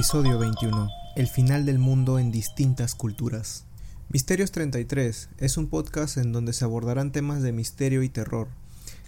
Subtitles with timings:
[0.00, 0.88] Episodio 21.
[1.14, 3.66] El final del mundo en distintas culturas.
[4.08, 8.48] Misterios 33 es un podcast en donde se abordarán temas de misterio y terror.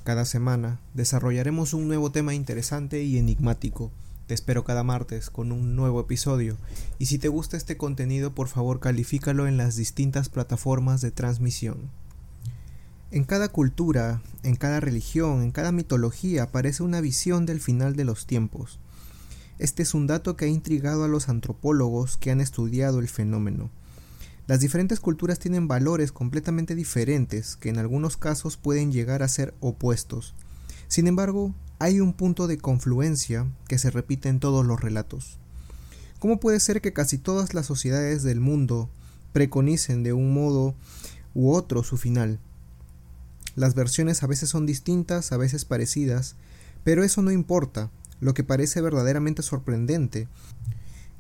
[0.05, 3.91] Cada semana desarrollaremos un nuevo tema interesante y enigmático.
[4.27, 6.59] Te espero cada martes con un nuevo episodio
[6.99, 11.89] y si te gusta este contenido por favor califícalo en las distintas plataformas de transmisión.
[13.11, 18.05] En cada cultura, en cada religión, en cada mitología aparece una visión del final de
[18.05, 18.79] los tiempos.
[19.63, 23.71] Este es un dato que ha intrigado a los antropólogos que han estudiado el fenómeno.
[24.49, 29.55] Las diferentes culturas tienen valores completamente diferentes que en algunos casos pueden llegar a ser
[29.61, 30.35] opuestos.
[30.89, 35.39] Sin embargo, hay un punto de confluencia que se repite en todos los relatos.
[36.19, 38.91] ¿Cómo puede ser que casi todas las sociedades del mundo
[39.33, 40.75] preconicen de un modo
[41.35, 42.41] u otro su final?
[43.55, 46.35] Las versiones a veces son distintas, a veces parecidas,
[46.83, 47.93] pero eso no importa.
[48.23, 50.29] Lo que parece verdaderamente sorprendente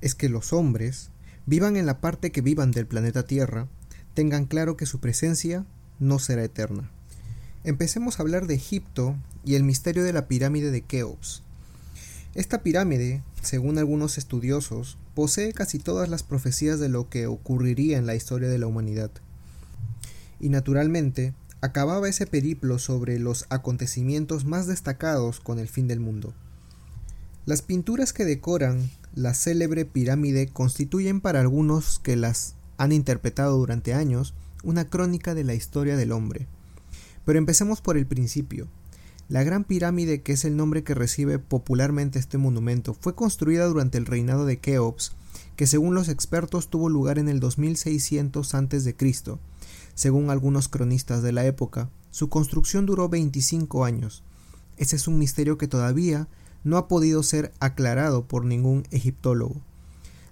[0.02, 1.10] es que los hombres,
[1.46, 3.66] vivan en la parte que vivan del planeta Tierra,
[4.14, 5.66] tengan claro que su presencia
[5.98, 6.88] no será eterna.
[7.64, 11.42] Empecemos a hablar de Egipto y el misterio de la pirámide de Keops.
[12.36, 18.06] Esta pirámide, según algunos estudiosos, posee casi todas las profecías de lo que ocurriría en
[18.06, 19.10] la historia de la humanidad.
[20.38, 26.32] Y naturalmente, acababa ese periplo sobre los acontecimientos más destacados con el fin del mundo.
[27.44, 33.94] Las pinturas que decoran la célebre pirámide constituyen para algunos que las han interpretado durante
[33.94, 36.46] años una crónica de la historia del hombre.
[37.24, 38.68] Pero empecemos por el principio.
[39.28, 43.98] La Gran Pirámide, que es el nombre que recibe popularmente este monumento, fue construida durante
[43.98, 45.12] el reinado de Keops,
[45.56, 48.96] que según los expertos tuvo lugar en el 2600 a.C.
[49.96, 54.22] Según algunos cronistas de la época, su construcción duró 25 años.
[54.76, 56.28] Ese es un misterio que todavía
[56.64, 59.60] no ha podido ser aclarado por ningún egiptólogo.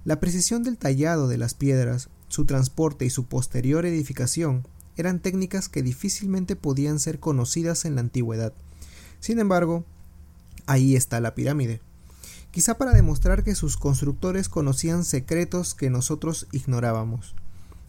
[0.05, 5.69] La precisión del tallado de las piedras, su transporte y su posterior edificación eran técnicas
[5.69, 8.53] que difícilmente podían ser conocidas en la antigüedad.
[9.19, 9.85] Sin embargo,
[10.67, 11.81] ahí está la pirámide.
[12.51, 17.35] Quizá para demostrar que sus constructores conocían secretos que nosotros ignorábamos,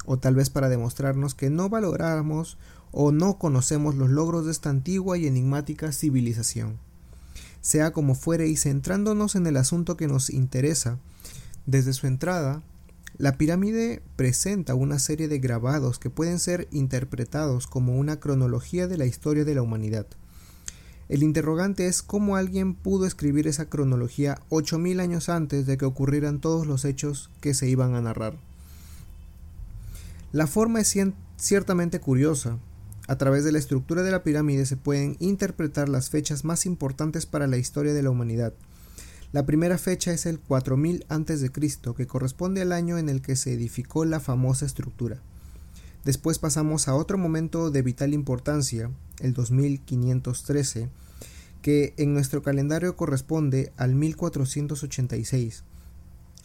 [0.05, 2.57] o tal vez para demostrarnos que no valoramos
[2.91, 6.77] o no conocemos los logros de esta antigua y enigmática civilización.
[7.61, 10.97] Sea como fuere y centrándonos en el asunto que nos interesa,
[11.65, 12.63] desde su entrada,
[13.17, 18.97] la pirámide presenta una serie de grabados que pueden ser interpretados como una cronología de
[18.97, 20.07] la historia de la humanidad.
[21.07, 26.39] El interrogante es cómo alguien pudo escribir esa cronología 8.000 años antes de que ocurrieran
[26.39, 28.37] todos los hechos que se iban a narrar.
[30.31, 30.97] La forma es
[31.35, 32.57] ciertamente curiosa,
[33.11, 37.25] a través de la estructura de la pirámide se pueden interpretar las fechas más importantes
[37.25, 38.53] para la historia de la humanidad.
[39.33, 41.51] La primera fecha es el 4000 a.C.,
[41.97, 45.17] que corresponde al año en el que se edificó la famosa estructura.
[46.05, 48.89] Después pasamos a otro momento de vital importancia,
[49.19, 50.87] el 2513,
[51.61, 55.65] que en nuestro calendario corresponde al 1486,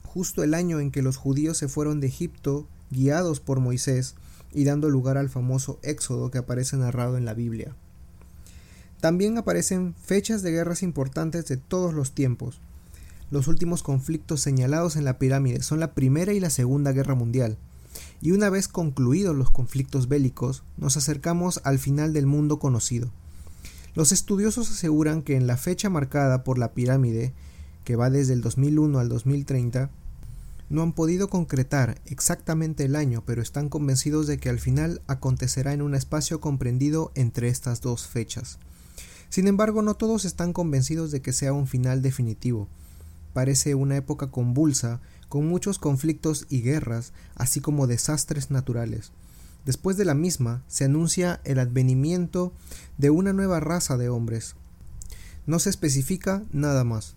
[0.03, 4.17] justo el año en que los judíos se fueron de Egipto guiados por Moisés
[4.53, 7.75] y dando lugar al famoso Éxodo que aparece narrado en la Biblia.
[9.01, 12.61] También aparecen fechas de guerras importantes de todos los tiempos.
[13.31, 17.59] Los últimos conflictos señalados en la pirámide son la Primera y la Segunda Guerra Mundial,
[18.21, 23.11] y una vez concluidos los conflictos bélicos, nos acercamos al final del mundo conocido.
[23.95, 27.33] Los estudiosos aseguran que en la fecha marcada por la pirámide,
[27.85, 29.91] que va desde el 2001 al 2030,
[30.69, 35.73] no han podido concretar exactamente el año, pero están convencidos de que al final acontecerá
[35.73, 38.59] en un espacio comprendido entre estas dos fechas.
[39.29, 42.69] Sin embargo, no todos están convencidos de que sea un final definitivo.
[43.33, 49.13] Parece una época convulsa, con muchos conflictos y guerras, así como desastres naturales.
[49.65, 52.53] Después de la misma se anuncia el advenimiento
[52.99, 54.55] de una nueva raza de hombres.
[55.45, 57.16] No se especifica nada más.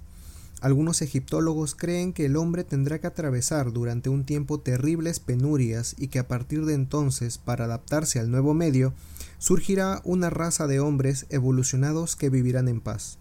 [0.62, 6.10] Algunos egiptólogos creen que el hombre tendrá que atravesar durante un tiempo terribles penurias y
[6.10, 8.94] que a partir de entonces, para adaptarse al nuevo medio,
[9.38, 13.18] surgirá una raza de hombres evolucionados que vivirán en paz.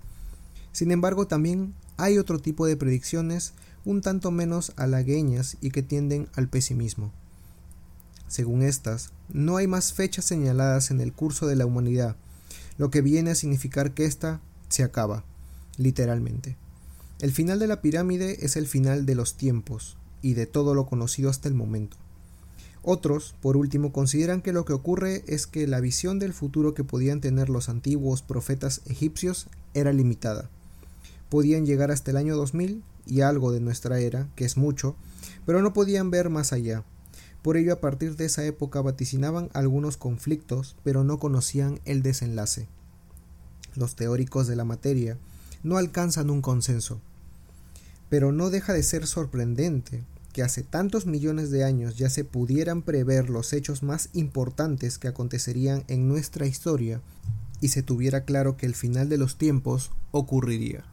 [0.72, 3.52] Sin embargo, también hay otro tipo de predicciones
[3.84, 7.12] un tanto menos halagueñas y que tienden al pesimismo.
[8.26, 12.16] Según estas, no hay más fechas señaladas en el curso de la humanidad,
[12.78, 15.24] lo que viene a significar que ésta se acaba,
[15.76, 16.56] literalmente.
[17.20, 20.86] El final de la pirámide es el final de los tiempos y de todo lo
[20.86, 21.96] conocido hasta el momento.
[22.82, 26.84] Otros, por último, consideran que lo que ocurre es que la visión del futuro que
[26.84, 30.48] podían tener los antiguos profetas egipcios era limitada.
[31.28, 34.94] Podían llegar hasta el año 2000 y algo de nuestra era, que es mucho,
[35.44, 36.84] pero no podían ver más allá.
[37.42, 42.68] Por ello, a partir de esa época vaticinaban algunos conflictos, pero no conocían el desenlace.
[43.74, 45.18] Los teóricos de la materia
[45.64, 47.00] no alcanzan un consenso.
[48.08, 52.82] Pero no deja de ser sorprendente que hace tantos millones de años ya se pudieran
[52.82, 57.00] prever los hechos más importantes que acontecerían en nuestra historia
[57.60, 60.84] y se tuviera claro que el final de los tiempos ocurriría.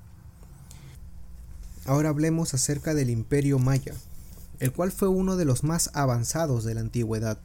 [1.85, 3.93] Ahora hablemos acerca del imperio maya,
[4.59, 7.37] el cual fue uno de los más avanzados de la antigüedad.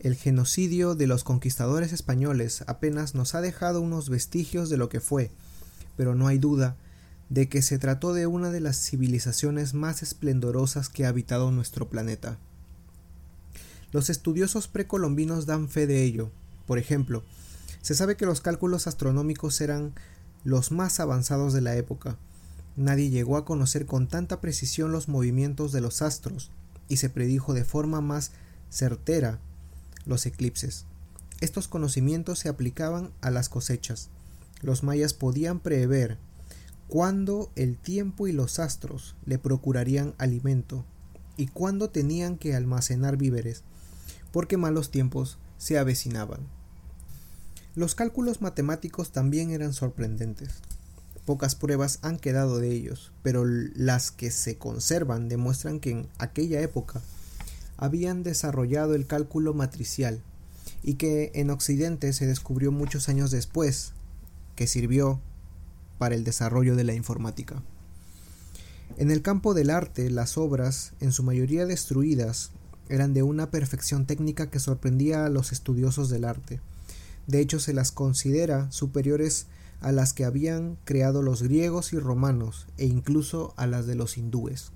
[0.00, 5.00] El genocidio de los conquistadores españoles apenas nos ha dejado unos vestigios de lo que
[5.00, 5.30] fue,
[5.96, 6.76] pero no hay duda
[7.28, 11.88] de que se trató de una de las civilizaciones más esplendorosas que ha habitado nuestro
[11.88, 12.38] planeta.
[13.92, 16.30] Los estudiosos precolombinos dan fe de ello.
[16.66, 17.24] Por ejemplo,
[17.82, 19.94] se sabe que los cálculos astronómicos eran
[20.44, 22.18] los más avanzados de la época.
[22.76, 26.50] Nadie llegó a conocer con tanta precisión los movimientos de los astros
[26.88, 28.32] y se predijo de forma más
[28.70, 29.40] certera
[30.04, 30.84] los eclipses.
[31.40, 34.08] Estos conocimientos se aplicaban a las cosechas.
[34.62, 36.18] Los mayas podían prever
[36.88, 40.84] cuándo el tiempo y los astros le procurarían alimento
[41.36, 43.62] y cuándo tenían que almacenar víveres,
[44.32, 46.40] porque malos tiempos se avecinaban.
[47.74, 50.50] Los cálculos matemáticos también eran sorprendentes.
[51.26, 56.60] Pocas pruebas han quedado de ellos, pero las que se conservan demuestran que en aquella
[56.62, 57.02] época
[57.76, 60.22] habían desarrollado el cálculo matricial
[60.82, 63.92] y que en Occidente se descubrió muchos años después,
[64.54, 65.20] que sirvió
[65.98, 67.62] para el desarrollo de la informática.
[68.98, 72.52] En el campo del arte, las obras, en su mayoría destruidas,
[72.88, 76.60] eran de una perfección técnica que sorprendía a los estudiosos del arte.
[77.26, 79.46] De hecho, se las considera superiores
[79.80, 84.16] a las que habían creado los griegos y romanos e incluso a las de los
[84.16, 84.72] hindúes.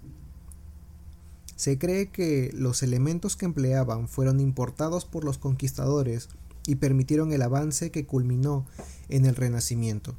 [1.56, 6.28] Se cree que los elementos que empleaban fueron importados por los conquistadores
[6.66, 8.66] y permitieron el avance que culminó
[9.08, 10.14] en el Renacimiento.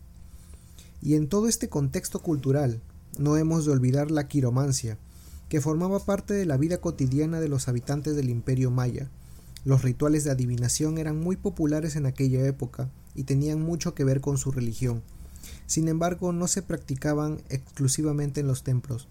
[1.01, 2.81] Y en todo este contexto cultural,
[3.17, 4.97] no hemos de olvidar la quiromancia,
[5.49, 9.09] que formaba parte de la vida cotidiana de los habitantes del imperio maya.
[9.65, 14.21] Los rituales de adivinación eran muy populares en aquella época y tenían mucho que ver
[14.21, 15.01] con su religión.
[15.67, 19.07] Sin embargo, no se practicaban exclusivamente en los templos.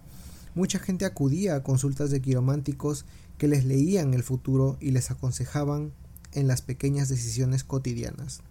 [0.55, 3.05] Mucha gente acudía a consultas de quirománticos
[3.37, 5.91] que les leían el futuro y les aconsejaban
[6.33, 8.41] en las pequeñas decisiones cotidianas.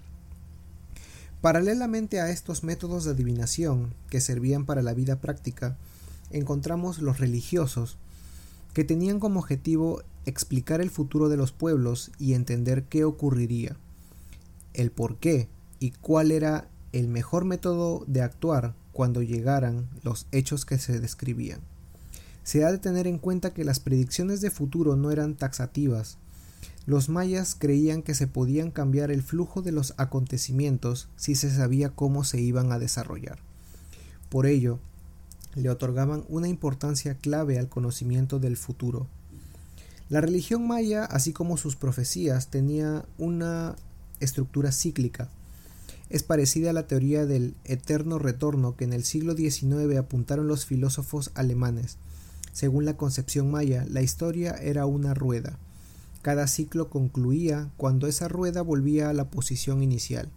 [1.40, 5.78] Paralelamente a estos métodos de adivinación que servían para la vida práctica,
[6.30, 7.96] encontramos los religiosos,
[8.74, 13.76] que tenían como objetivo explicar el futuro de los pueblos y entender qué ocurriría,
[14.74, 15.48] el por qué
[15.78, 21.60] y cuál era el mejor método de actuar cuando llegaran los hechos que se describían.
[22.44, 26.18] Se ha de tener en cuenta que las predicciones de futuro no eran taxativas,
[26.86, 31.90] los mayas creían que se podían cambiar el flujo de los acontecimientos si se sabía
[31.90, 33.38] cómo se iban a desarrollar.
[34.28, 34.78] Por ello,
[35.54, 39.06] le otorgaban una importancia clave al conocimiento del futuro.
[40.08, 43.76] La religión maya, así como sus profecías, tenía una
[44.18, 45.28] estructura cíclica.
[46.08, 50.66] Es parecida a la teoría del eterno retorno que en el siglo XIX apuntaron los
[50.66, 51.98] filósofos alemanes.
[52.52, 55.56] Según la concepción maya, la historia era una rueda.
[56.22, 60.28] Cada ciclo concluía cuando esa rueda volvía a la posición inicial.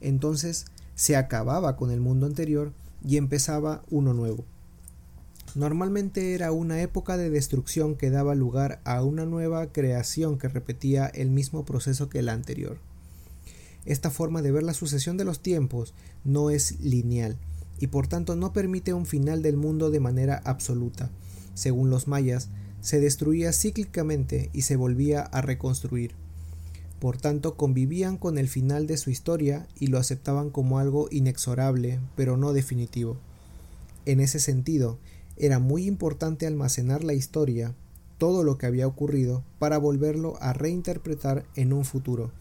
[0.00, 2.72] Entonces se acababa con el mundo anterior
[3.06, 4.44] y empezaba uno nuevo.
[5.54, 11.06] Normalmente era una época de destrucción que daba lugar a una nueva creación que repetía
[11.06, 12.78] el mismo proceso que la anterior.
[13.84, 15.94] Esta forma de ver la sucesión de los tiempos
[16.24, 17.36] no es lineal
[17.78, 21.10] y por tanto no permite un final del mundo de manera absoluta.
[21.54, 22.48] Según los mayas,
[22.84, 26.12] se destruía cíclicamente y se volvía a reconstruir.
[27.00, 31.98] Por tanto, convivían con el final de su historia y lo aceptaban como algo inexorable,
[32.14, 33.16] pero no definitivo.
[34.04, 34.98] En ese sentido,
[35.38, 37.74] era muy importante almacenar la historia,
[38.18, 42.32] todo lo que había ocurrido, para volverlo a reinterpretar en un futuro.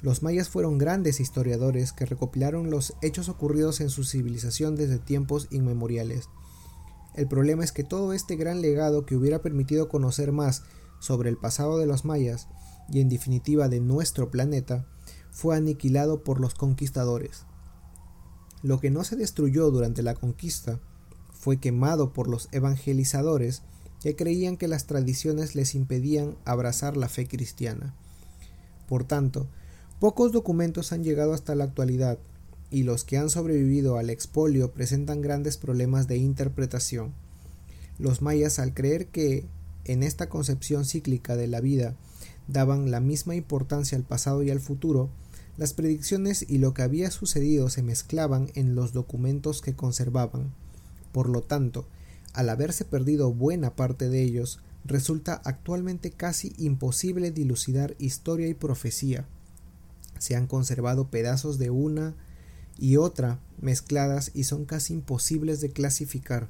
[0.00, 5.48] Los mayas fueron grandes historiadores que recopilaron los hechos ocurridos en su civilización desde tiempos
[5.50, 6.28] inmemoriales.
[7.14, 10.62] El problema es que todo este gran legado que hubiera permitido conocer más
[10.98, 12.48] sobre el pasado de los mayas
[12.88, 14.86] y en definitiva de nuestro planeta
[15.30, 17.44] fue aniquilado por los conquistadores.
[18.62, 20.80] Lo que no se destruyó durante la conquista
[21.32, 23.62] fue quemado por los evangelizadores
[24.00, 27.94] que creían que las tradiciones les impedían abrazar la fe cristiana.
[28.88, 29.48] Por tanto,
[30.00, 32.18] pocos documentos han llegado hasta la actualidad
[32.72, 37.12] y los que han sobrevivido al expolio presentan grandes problemas de interpretación.
[37.98, 39.44] Los mayas, al creer que
[39.84, 41.94] en esta concepción cíclica de la vida
[42.48, 45.10] daban la misma importancia al pasado y al futuro,
[45.58, 50.50] las predicciones y lo que había sucedido se mezclaban en los documentos que conservaban.
[51.12, 51.86] Por lo tanto,
[52.32, 59.26] al haberse perdido buena parte de ellos, resulta actualmente casi imposible dilucidar historia y profecía.
[60.18, 62.14] Se han conservado pedazos de una
[62.78, 66.48] y otra mezcladas y son casi imposibles de clasificar.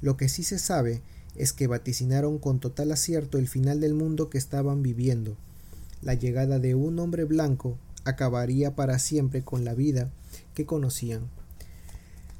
[0.00, 1.02] Lo que sí se sabe
[1.36, 5.36] es que vaticinaron con total acierto el final del mundo que estaban viviendo.
[6.02, 10.10] La llegada de un hombre blanco acabaría para siempre con la vida
[10.54, 11.28] que conocían.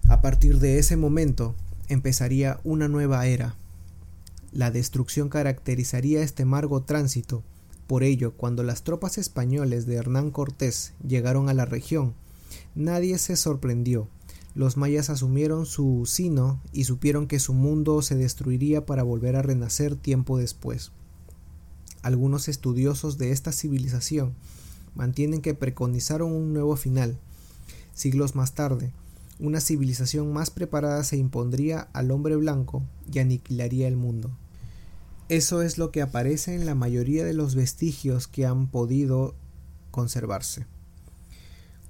[0.08, 1.54] A partir de ese momento
[1.88, 3.54] empezaría una nueva era.
[4.52, 7.44] La destrucción caracterizaría este amargo tránsito.
[7.86, 12.14] Por ello, cuando las tropas españoles de Hernán Cortés llegaron a la región,
[12.74, 14.08] nadie se sorprendió.
[14.54, 19.42] Los mayas asumieron su sino y supieron que su mundo se destruiría para volver a
[19.42, 20.90] renacer tiempo después.
[22.02, 24.34] Algunos estudiosos de esta civilización
[24.94, 27.18] mantienen que preconizaron un nuevo final.
[27.94, 28.92] Siglos más tarde,
[29.38, 34.30] una civilización más preparada se impondría al hombre blanco y aniquilaría el mundo.
[35.28, 39.34] Eso es lo que aparece en la mayoría de los vestigios que han podido
[39.90, 40.66] conservarse.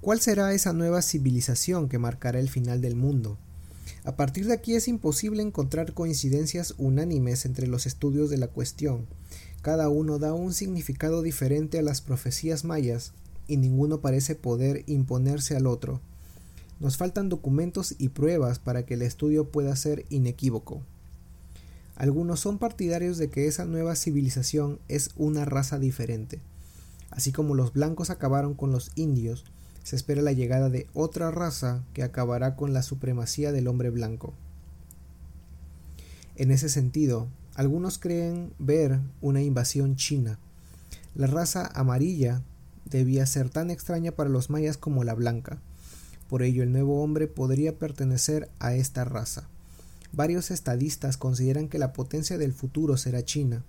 [0.01, 3.37] ¿Cuál será esa nueva civilización que marcará el final del mundo?
[4.03, 9.05] A partir de aquí es imposible encontrar coincidencias unánimes entre los estudios de la cuestión,
[9.61, 13.13] cada uno da un significado diferente a las profecías mayas
[13.47, 16.01] y ninguno parece poder imponerse al otro.
[16.79, 20.81] Nos faltan documentos y pruebas para que el estudio pueda ser inequívoco.
[21.95, 26.39] Algunos son partidarios de que esa nueva civilización es una raza diferente.
[27.11, 29.45] Así como los blancos acabaron con los indios,
[29.83, 34.33] se espera la llegada de otra raza que acabará con la supremacía del hombre blanco.
[36.35, 40.39] En ese sentido, algunos creen ver una invasión china.
[41.15, 42.41] La raza amarilla
[42.85, 45.59] debía ser tan extraña para los mayas como la blanca.
[46.29, 49.47] Por ello el nuevo hombre podría pertenecer a esta raza.
[50.13, 53.63] Varios estadistas consideran que la potencia del futuro será China,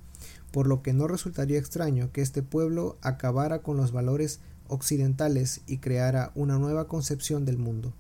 [0.50, 5.78] por lo que no resultaría extraño que este pueblo acabara con los valores occidentales y
[5.78, 7.92] creara una nueva concepción del mundo.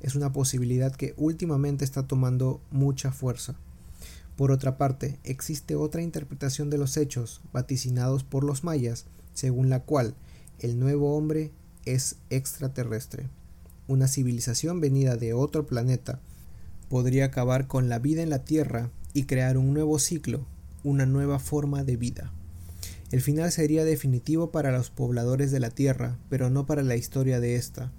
[0.00, 3.56] Es una posibilidad que últimamente está tomando mucha fuerza.
[4.36, 9.80] Por otra parte, existe otra interpretación de los hechos vaticinados por los mayas, según la
[9.80, 10.14] cual
[10.60, 11.50] el nuevo hombre
[11.84, 13.28] es extraterrestre.
[13.88, 16.20] Una civilización venida de otro planeta
[16.88, 20.46] podría acabar con la vida en la Tierra y crear un nuevo ciclo,
[20.84, 22.32] una nueva forma de vida.
[23.10, 27.40] El final sería definitivo para los pobladores de la Tierra, pero no para la historia
[27.40, 27.90] de ésta.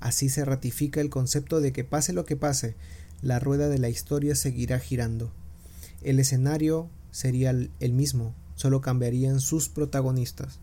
[0.00, 2.76] Así se ratifica el concepto de que pase lo que pase,
[3.22, 5.32] la rueda de la historia seguirá girando.
[6.02, 10.60] El escenario sería el mismo, solo cambiarían sus protagonistas.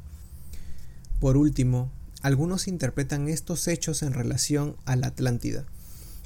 [1.20, 5.66] Por último, algunos interpretan estos hechos en relación a la Atlántida.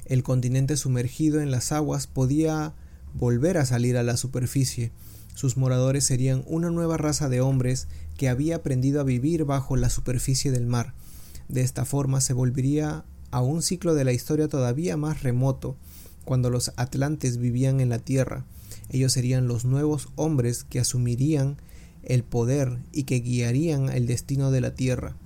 [0.06, 2.74] El continente sumergido en las aguas podía
[3.14, 4.92] volver a salir a la superficie.
[5.40, 9.88] Sus moradores serían una nueva raza de hombres que había aprendido a vivir bajo la
[9.88, 10.92] superficie del mar.
[11.48, 15.78] De esta forma se volvería a un ciclo de la historia todavía más remoto,
[16.26, 18.44] cuando los atlantes vivían en la tierra.
[18.90, 21.56] Ellos serían los nuevos hombres que asumirían
[22.02, 25.16] el poder y que guiarían el destino de la Tierra.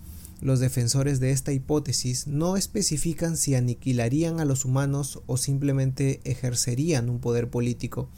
[0.40, 7.10] Los defensores de esta hipótesis no especifican si aniquilarían a los humanos o simplemente ejercerían
[7.10, 8.08] un poder político.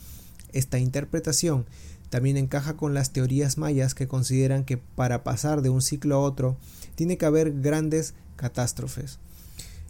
[0.52, 1.66] Esta interpretación
[2.10, 6.20] también encaja con las teorías mayas que consideran que para pasar de un ciclo a
[6.20, 6.56] otro
[6.94, 9.18] tiene que haber grandes catástrofes.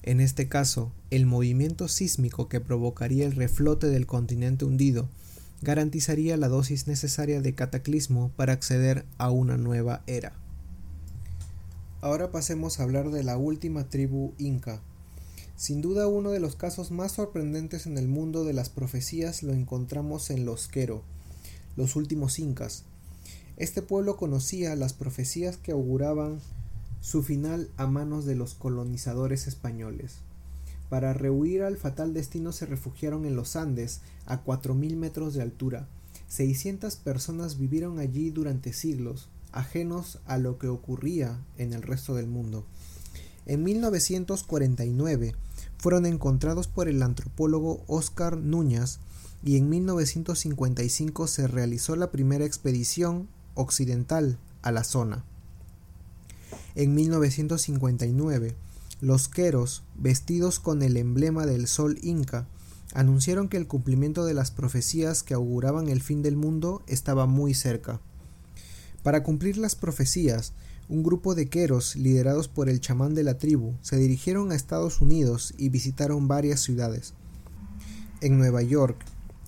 [0.03, 5.09] En este caso, el movimiento sísmico que provocaría el reflote del continente hundido
[5.63, 10.33] garantizaría la dosis necesaria de cataclismo para acceder a una nueva era.
[12.01, 14.81] Ahora pasemos a hablar de la última tribu inca.
[15.57, 19.55] Sin duda uno de los casos más sorprendentes en el mundo de las profecías lo
[19.55, 21.03] encontramos en los Quero,
[21.77, 22.85] los últimos incas.
[23.57, 26.41] Este pueblo conocía las profecías que auguraban
[27.01, 30.17] su final a manos de los colonizadores españoles.
[30.91, 35.89] Para rehuir al fatal destino se refugiaron en los Andes, a 4.000 metros de altura.
[36.29, 42.27] 600 personas vivieron allí durante siglos, ajenos a lo que ocurría en el resto del
[42.27, 42.67] mundo.
[43.47, 45.35] En 1949
[45.79, 48.99] fueron encontrados por el antropólogo Oscar Núñez
[49.45, 55.25] y en 1955 se realizó la primera expedición occidental a la zona.
[56.75, 58.57] En 1959
[59.01, 62.49] Los queros, vestidos con el emblema del sol inca,
[62.95, 67.55] anunciaron que el cumplimiento de las profecías que auguraban el fin del mundo estaba muy
[67.55, 68.01] cerca.
[69.03, 70.53] Para cumplir las profecías,
[70.89, 75.01] un grupo de queros liderados por el chamán de la tribu se dirigieron a Estados
[75.01, 77.15] Unidos y visitaron varias ciudades.
[78.21, 78.97] En Nueva York,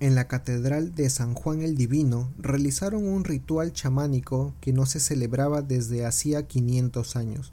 [0.01, 4.99] en la Catedral de San Juan el Divino, realizaron un ritual chamánico que no se
[4.99, 7.53] celebraba desde hacía 500 años.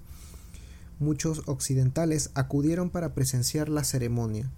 [1.00, 4.50] Muchos occidentales acudieron para presenciar la ceremonia.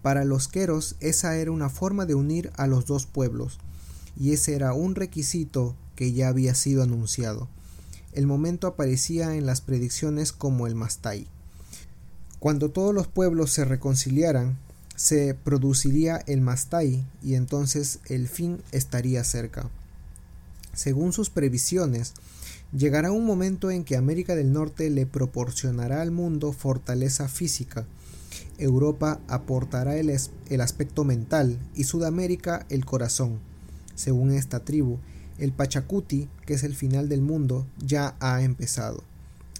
[0.00, 3.58] Para los queros esa era una forma de unir a los dos pueblos,
[4.18, 7.48] y ese era un requisito que ya había sido anunciado.
[8.16, 11.26] El momento aparecía en las predicciones como el Mastai.
[12.38, 14.58] Cuando todos los pueblos se reconciliaran,
[14.94, 19.68] se produciría el Mastai y entonces el fin estaría cerca.
[20.72, 22.14] Según sus previsiones,
[22.72, 27.86] llegará un momento en que América del Norte le proporcionará al mundo fortaleza física,
[28.56, 30.18] Europa aportará el,
[30.48, 33.40] el aspecto mental y Sudamérica el corazón.
[33.94, 35.00] Según esta tribu,
[35.38, 39.02] el Pachacuti, que es el final del mundo, ya ha empezado.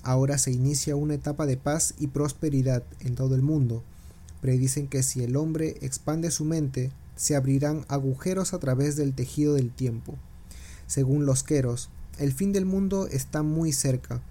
[0.03, 3.83] Ahora se inicia una etapa de paz y prosperidad en todo el mundo.
[4.41, 9.55] Predicen que si el hombre expande su mente, se abrirán agujeros a través del tejido
[9.55, 10.15] del tiempo.
[10.87, 14.23] Según los queros, el fin del mundo está muy cerca.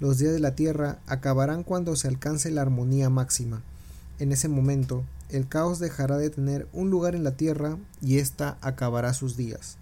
[0.00, 3.62] Los días de la tierra acabarán cuando se alcance la armonía máxima.
[4.18, 8.58] En ese momento, el caos dejará de tener un lugar en la Tierra y ésta
[8.60, 9.78] acabará sus días.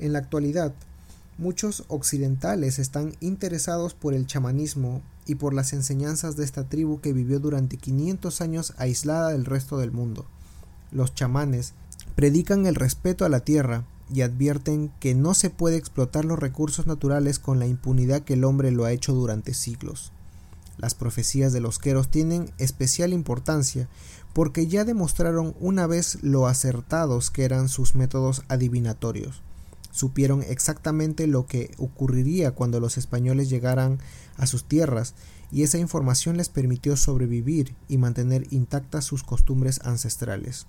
[0.00, 0.72] En la actualidad,
[1.36, 7.12] muchos occidentales están interesados por el chamanismo y por las enseñanzas de esta tribu que
[7.12, 10.24] vivió durante 500 años aislada del resto del mundo.
[10.90, 11.74] Los chamanes
[12.16, 16.86] predican el respeto a la tierra y advierten que no se puede explotar los recursos
[16.86, 20.12] naturales con la impunidad que el hombre lo ha hecho durante siglos.
[20.78, 23.86] Las profecías de los queros tienen especial importancia
[24.32, 29.42] porque ya demostraron una vez lo acertados que eran sus métodos adivinatorios.
[29.90, 33.98] Supieron exactamente lo que ocurriría cuando los españoles llegaran
[34.36, 35.14] a sus tierras
[35.50, 40.66] y esa información les permitió sobrevivir y mantener intactas sus costumbres ancestrales.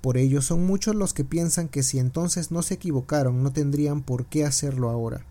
[0.00, 4.02] Por ello son muchos los que piensan que si entonces no se equivocaron no tendrían
[4.02, 5.24] por qué hacerlo ahora.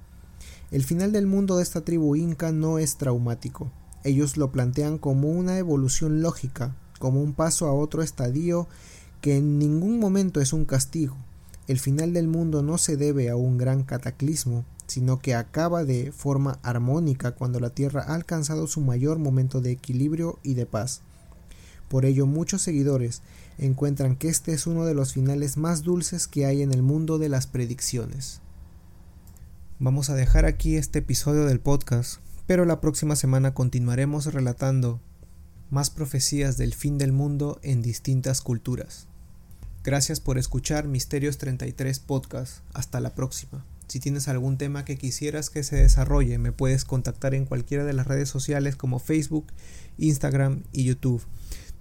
[0.71, 3.71] El final del mundo de esta tribu inca no es traumático.
[4.03, 8.67] Ellos lo plantean como una evolución lógica, como un paso a otro estadio
[9.21, 11.17] que en ningún momento es un castigo.
[11.69, 16.11] El final del mundo no se debe a un gran cataclismo, sino que acaba de
[16.11, 21.03] forma armónica cuando la Tierra ha alcanzado su mayor momento de equilibrio y de paz.
[21.87, 23.21] Por ello muchos seguidores
[23.59, 27.19] encuentran que este es uno de los finales más dulces que hay en el mundo
[27.19, 28.41] de las predicciones.
[29.77, 35.01] Vamos a dejar aquí este episodio del podcast, pero la próxima semana continuaremos relatando
[35.69, 39.08] más profecías del fin del mundo en distintas culturas.
[39.89, 42.59] Gracias por escuchar Misterios 33 Podcast.
[42.75, 43.65] Hasta la próxima.
[43.87, 47.93] Si tienes algún tema que quisieras que se desarrolle, me puedes contactar en cualquiera de
[47.93, 49.47] las redes sociales como Facebook,
[49.97, 51.25] Instagram y YouTube,